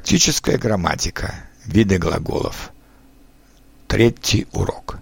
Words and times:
Практическая 0.00 0.56
грамматика. 0.56 1.34
Виды 1.66 1.98
глаголов. 1.98 2.72
Третий 3.86 4.46
урок. 4.52 4.96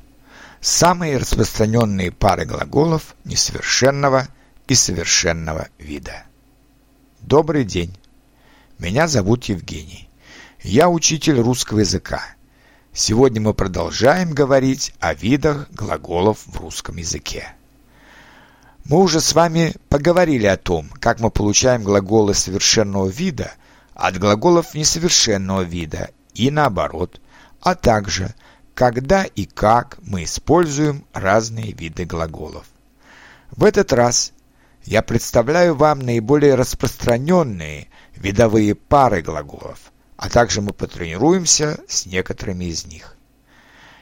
Самые 0.61 1.19
распространенные 1.19 2.11
пары 2.11 2.45
глаголов 2.45 3.15
несовершенного 3.25 4.27
и 4.67 4.75
совершенного 4.75 5.69
вида. 5.79 6.25
Добрый 7.21 7.63
день. 7.63 7.97
Меня 8.81 9.07
зовут 9.07 9.45
Евгений. 9.45 10.09
Я 10.65 10.89
учитель 10.89 11.39
русского 11.39 11.79
языка. 11.79 12.27
Сегодня 12.93 13.41
мы 13.41 13.55
продолжаем 13.55 14.33
говорить 14.33 14.93
о 14.99 15.15
видах 15.15 15.71
глаголов 15.71 16.41
в 16.45 16.59
русском 16.59 16.97
языке. 16.97 17.53
Мы 18.85 18.99
уже 18.99 19.21
с 19.21 19.33
вами 19.33 19.75
поговорили 19.89 20.47
о 20.47 20.57
том, 20.57 20.89
как 20.99 21.21
мы 21.21 21.31
получаем 21.31 21.85
глаголы 21.85 22.35
совершенного 22.35 23.07
вида 23.07 23.53
от 23.99 24.17
глаголов 24.17 24.75
несовершенного 24.75 25.63
вида 25.63 26.11
и 26.33 26.53
наоборот, 26.53 27.21
а 27.61 27.75
также 27.75 28.33
когда 28.75 29.25
и 29.25 29.45
как 29.45 29.99
мы 30.03 30.23
используем 30.23 31.05
разные 31.13 31.73
виды 31.73 32.05
глаголов. 32.05 32.67
В 33.51 33.65
этот 33.65 33.93
раз 33.93 34.33
я 34.85 35.03
представляю 35.03 35.75
вам 35.75 35.99
наиболее 35.99 36.55
распространенные 36.55 37.89
видовые 38.15 38.77
пары 38.77 39.21
глаголов, 39.21 39.93
а 40.17 40.31
также 40.31 40.63
мы 40.63 40.73
потренируемся 40.73 41.81
с 41.89 42.07
некоторыми 42.07 42.67
из 42.67 42.87
них. 42.87 43.18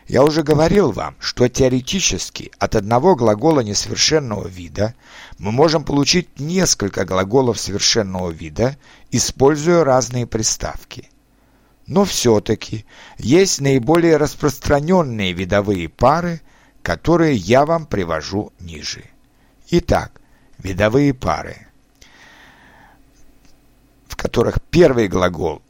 Я 0.09 0.23
уже 0.23 0.43
говорил 0.43 0.93
вам, 0.93 1.17
что 1.19 1.49
теоретически 1.49 2.53
от 2.59 2.77
одного 2.77 3.17
глагола 3.17 3.61
несовершенного 3.61 4.47
вида 4.47 4.95
мы 5.39 5.51
можем 5.51 5.83
получить 5.85 6.39
несколько 6.39 7.05
глаголов 7.05 7.59
совершенного 7.59 8.31
вида, 8.31 8.77
используя 9.11 9.83
разные 9.83 10.27
приставки. 10.27 11.11
Но 11.89 12.05
все-таки 12.05 12.85
есть 13.19 13.61
наиболее 13.61 14.17
распространенные 14.17 15.33
видовые 15.33 15.89
пары, 15.89 16.41
которые 16.83 17.35
я 17.35 17.67
вам 17.67 17.85
привожу 17.87 18.53
ниже. 18.61 19.05
Итак, 19.71 20.21
видовые 20.59 21.15
пары, 21.15 21.67
в 24.07 24.15
которых 24.15 24.63
первый 24.63 25.09
глагол 25.09 25.63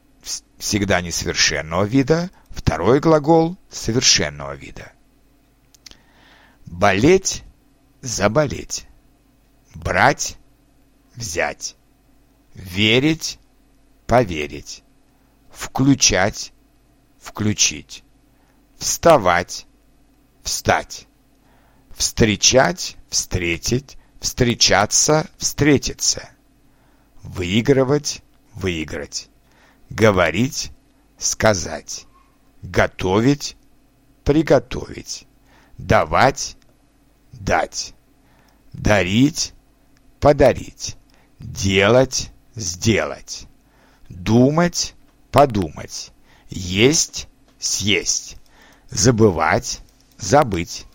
всегда 0.59 1.01
несовершенного 1.01 1.85
вида, 1.85 2.29
Второй 2.67 2.99
глагол 2.99 3.55
совершенного 3.69 4.53
вида. 4.53 4.91
Болеть– 6.65 7.45
заболеть. 8.01 8.87
Брать– 9.73 10.35
взять. 11.15 11.77
Верить– 12.53 13.39
поверить. 14.05 14.83
Включать– 15.49 16.51
включить. 17.21 18.03
Вставать– 18.77 19.65
встать. 20.43 21.07
Встречать– 21.95 22.97
встретить. 23.09 23.97
Встречаться– 24.19 25.29
встретиться. 25.37 26.29
Выигрывать– 27.23 28.21
выиграть. 28.55 29.29
Говорить– 29.89 30.71
сказать 31.17 32.06
готовить, 32.61 33.55
приготовить, 34.23 35.27
давать, 35.77 36.57
дать, 37.31 37.93
дарить, 38.73 39.53
подарить, 40.19 40.97
делать, 41.39 42.31
сделать, 42.55 43.47
думать, 44.09 44.95
подумать, 45.31 46.11
есть, 46.49 47.27
съесть, 47.59 48.37
забывать, 48.89 49.81
забыть, 50.17 50.85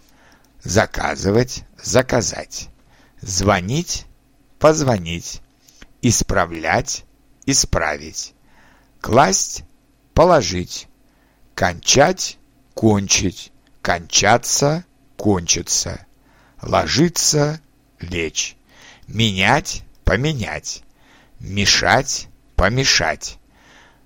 заказывать, 0.62 1.64
заказать, 1.82 2.68
звонить, 3.20 4.06
позвонить, 4.58 5.40
исправлять, 6.02 7.04
исправить, 7.46 8.34
класть, 9.00 9.64
положить, 10.14 10.88
кончать, 11.62 12.38
кончить, 12.74 13.52
кончаться, 13.82 14.84
кончиться, 15.16 16.06
ложиться, 16.60 17.60
лечь, 18.00 18.56
менять, 19.06 19.84
поменять, 20.02 20.82
мешать, 21.38 22.26
помешать, 22.56 23.38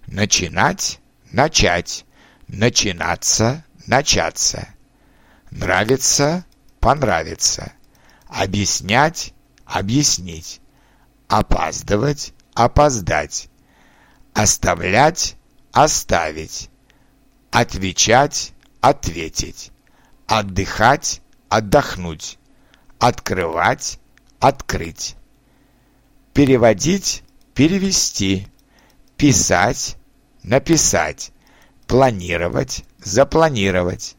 начинать, 0.07 1.01
начать, 1.33 2.05
начинаться, 2.47 3.65
начаться, 3.87 4.69
нравится, 5.51 6.45
понравится, 6.79 7.73
объяснять, 8.27 9.33
объяснить, 9.65 10.61
опаздывать, 11.27 12.35
опоздать, 12.53 13.49
оставлять, 14.35 15.37
оставить, 15.73 16.69
Отвечать– 17.59 18.53
ответить. 18.83 19.73
Отдыхать– 20.27 21.23
отдохнуть. 21.49 22.39
Открывать– 22.99 23.99
открыть. 24.41 25.17
Переводить– 26.35 27.23
перевести. 27.55 28.47
Писать– 29.17 29.97
написать. 30.43 31.33
Планировать– 31.87 32.85
запланировать. 32.99 34.17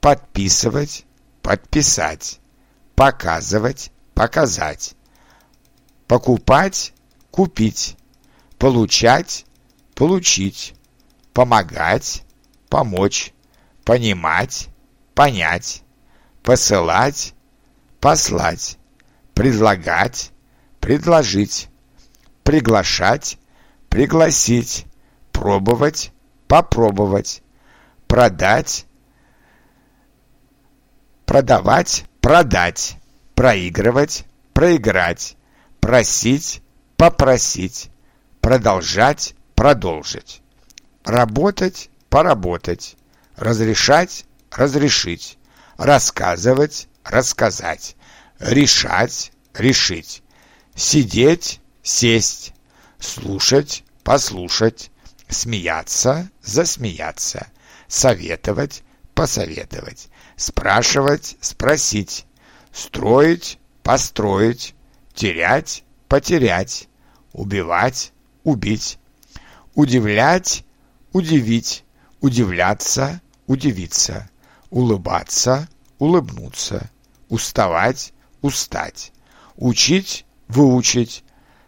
Подписывать– 0.00 1.04
подписать. 1.42 2.40
Показывать– 2.94 3.92
показать. 4.14 4.94
Покупать– 6.06 6.94
купить. 7.30 7.98
Получать– 8.56 9.44
получить. 9.94 10.74
Помогать 11.34 12.24
помочь, 12.68 13.32
понимать, 13.84 14.68
понять, 15.14 15.82
посылать, 16.42 17.34
послать, 18.00 18.78
предлагать, 19.34 20.32
предложить, 20.80 21.68
приглашать, 22.44 23.38
пригласить, 23.88 24.86
пробовать, 25.32 26.12
попробовать, 26.46 27.42
продать, 28.06 28.86
продавать, 31.26 32.04
продать, 32.20 32.96
проигрывать, 33.34 34.24
проиграть, 34.54 35.36
просить, 35.80 36.62
попросить, 36.96 37.90
продолжать, 38.40 39.34
продолжить, 39.54 40.42
работать, 41.04 41.90
поработать, 42.08 42.96
разрешать, 43.36 44.24
разрешить, 44.50 45.38
рассказывать, 45.76 46.88
рассказать, 47.04 47.96
решать, 48.38 49.32
решить, 49.54 50.22
сидеть, 50.74 51.60
сесть, 51.82 52.54
слушать, 52.98 53.84
послушать, 54.04 54.90
смеяться, 55.28 56.30
засмеяться, 56.42 57.48
советовать, 57.86 58.82
посоветовать, 59.14 60.08
спрашивать, 60.36 61.36
спросить, 61.40 62.26
строить, 62.72 63.58
построить, 63.82 64.74
терять, 65.14 65.84
потерять, 66.08 66.88
убивать, 67.32 68.12
убить, 68.44 68.98
удивлять, 69.74 70.64
удивить, 71.12 71.84
удивляться, 72.20 73.20
удивиться, 73.46 74.28
улыбаться, 74.70 75.68
улыбнуться, 75.98 76.90
уставать, 77.28 78.12
устать, 78.42 79.12
учить, 79.56 80.24
выучить, 80.48 81.24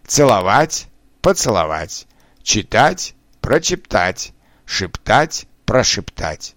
целовать, 0.06 0.88
поцеловать, 1.20 2.06
читать, 2.42 3.14
прочептать, 3.40 4.32
шептать, 4.64 5.46
прошептать. 5.66 6.54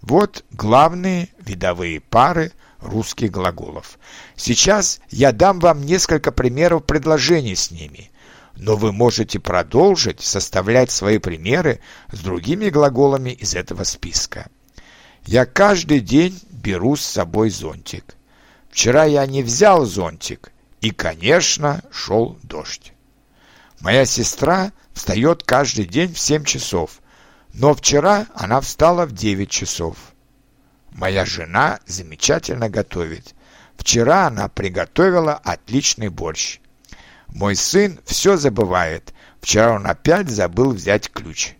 Вот 0.00 0.44
главные 0.50 1.28
видовые 1.38 2.00
пары 2.00 2.52
русских 2.80 3.30
глаголов. 3.30 3.98
Сейчас 4.36 5.00
я 5.10 5.32
дам 5.32 5.58
вам 5.60 5.82
несколько 5.84 6.30
примеров 6.30 6.84
предложений 6.84 7.56
с 7.56 7.70
ними 7.70 8.10
но 8.56 8.76
вы 8.76 8.92
можете 8.92 9.38
продолжить 9.40 10.20
составлять 10.20 10.90
свои 10.90 11.18
примеры 11.18 11.80
с 12.12 12.20
другими 12.20 12.70
глаголами 12.70 13.30
из 13.30 13.54
этого 13.54 13.84
списка. 13.84 14.48
Я 15.26 15.46
каждый 15.46 16.00
день 16.00 16.40
беру 16.50 16.96
с 16.96 17.02
собой 17.02 17.50
зонтик. 17.50 18.16
Вчера 18.70 19.04
я 19.04 19.26
не 19.26 19.42
взял 19.42 19.84
зонтик, 19.84 20.52
и, 20.80 20.90
конечно, 20.90 21.82
шел 21.90 22.38
дождь. 22.42 22.92
Моя 23.80 24.04
сестра 24.04 24.72
встает 24.92 25.42
каждый 25.42 25.86
день 25.86 26.12
в 26.12 26.18
7 26.18 26.44
часов, 26.44 27.00
но 27.52 27.74
вчера 27.74 28.26
она 28.34 28.60
встала 28.60 29.06
в 29.06 29.12
9 29.12 29.50
часов. 29.50 29.96
Моя 30.90 31.24
жена 31.24 31.80
замечательно 31.86 32.68
готовит. 32.68 33.34
Вчера 33.76 34.26
она 34.26 34.48
приготовила 34.48 35.34
отличный 35.34 36.08
борщ. 36.08 36.60
Мой 37.34 37.56
сын 37.56 37.98
все 38.04 38.36
забывает. 38.36 39.12
Вчера 39.40 39.72
он 39.72 39.86
опять 39.86 40.30
забыл 40.30 40.70
взять 40.70 41.10
ключ. 41.10 41.54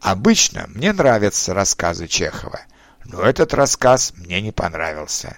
Обычно 0.00 0.64
мне 0.68 0.94
нравятся 0.94 1.52
рассказы 1.52 2.08
Чехова, 2.08 2.60
но 3.04 3.20
этот 3.20 3.52
рассказ 3.52 4.14
мне 4.16 4.40
не 4.40 4.50
понравился. 4.50 5.36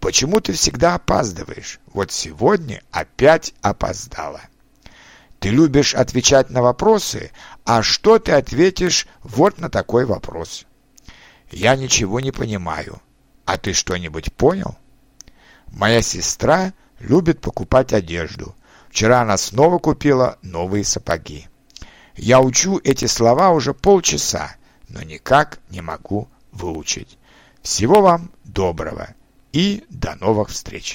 Почему 0.00 0.40
ты 0.40 0.54
всегда 0.54 0.94
опаздываешь? 0.94 1.78
Вот 1.92 2.10
сегодня 2.10 2.82
опять 2.90 3.54
опоздала. 3.60 4.40
Ты 5.40 5.50
любишь 5.50 5.94
отвечать 5.94 6.48
на 6.48 6.62
вопросы, 6.62 7.32
а 7.66 7.82
что 7.82 8.18
ты 8.18 8.32
ответишь 8.32 9.06
вот 9.22 9.58
на 9.58 9.68
такой 9.68 10.06
вопрос? 10.06 10.64
Я 11.50 11.76
ничего 11.76 12.18
не 12.18 12.32
понимаю. 12.32 13.02
А 13.44 13.58
ты 13.58 13.74
что-нибудь 13.74 14.32
понял? 14.32 14.78
Моя 15.66 16.00
сестра 16.00 16.72
любит 16.98 17.40
покупать 17.40 17.92
одежду. 17.92 18.54
Вчера 18.90 19.22
она 19.22 19.36
снова 19.36 19.78
купила 19.78 20.38
новые 20.42 20.84
сапоги. 20.84 21.48
Я 22.16 22.40
учу 22.40 22.80
эти 22.84 23.06
слова 23.06 23.50
уже 23.50 23.74
полчаса, 23.74 24.54
но 24.88 25.02
никак 25.02 25.58
не 25.70 25.80
могу 25.80 26.28
выучить. 26.52 27.18
Всего 27.62 28.02
вам 28.02 28.30
доброго 28.44 29.14
и 29.52 29.84
до 29.88 30.14
новых 30.16 30.50
встреч! 30.50 30.92